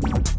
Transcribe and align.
Bye. 0.00 0.35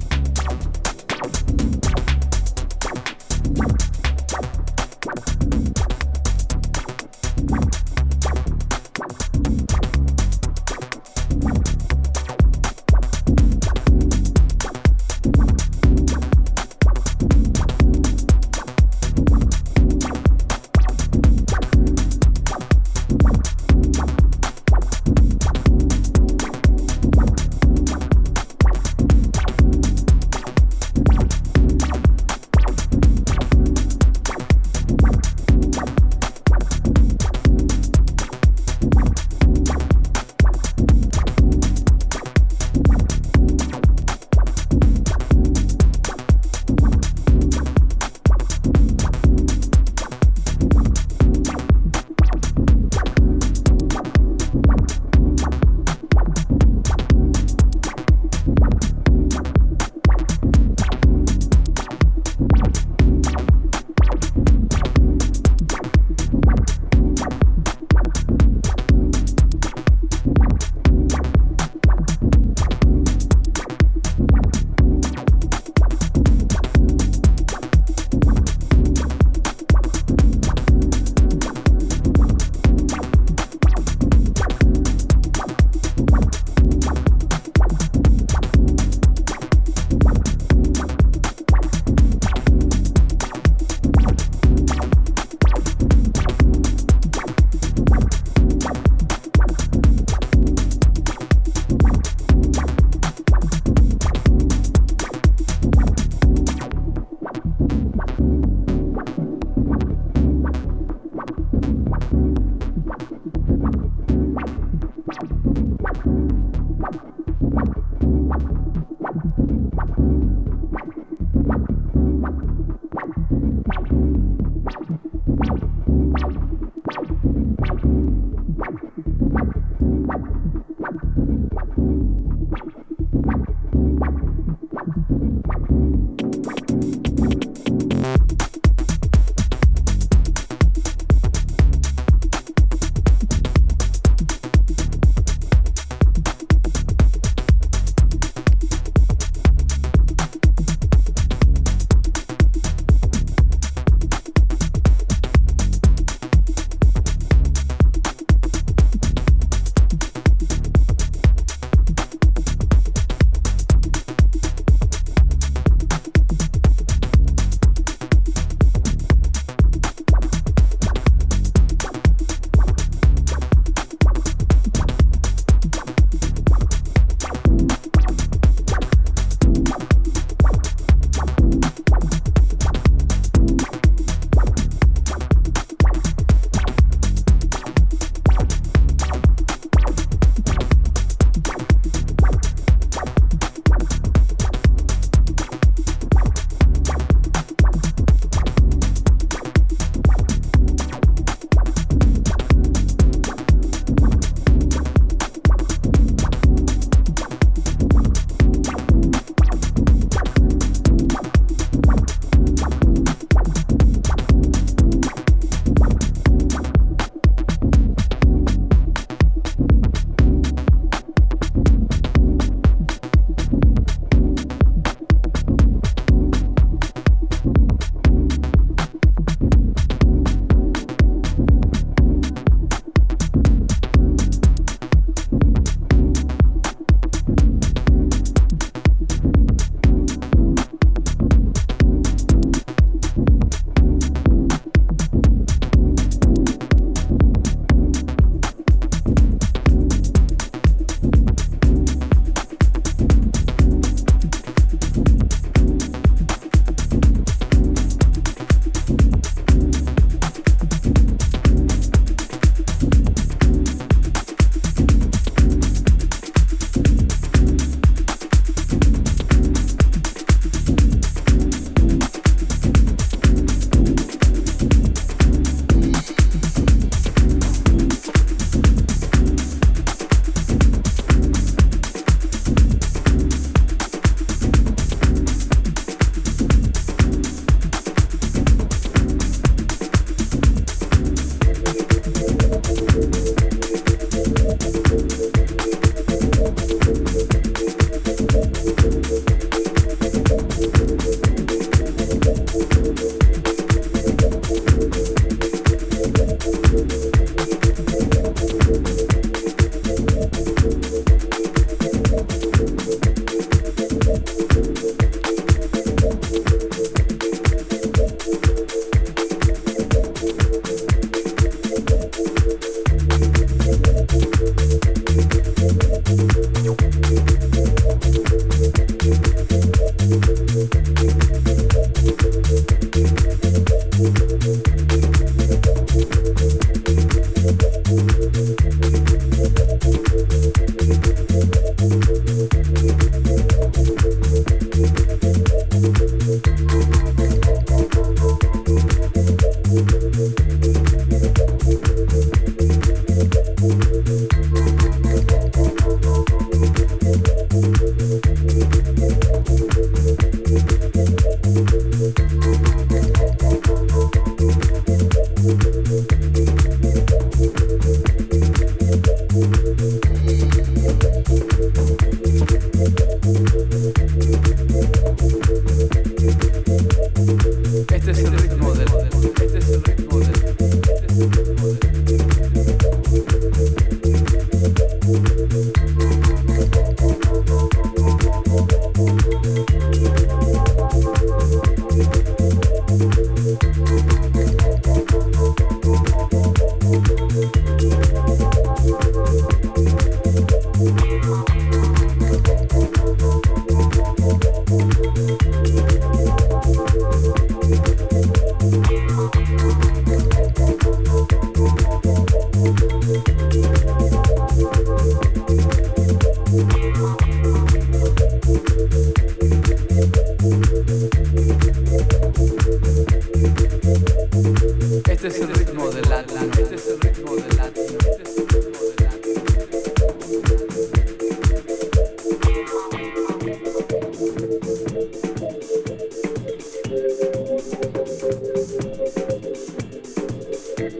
Thank 440.77 440.93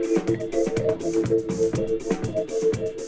you. 3.00 3.07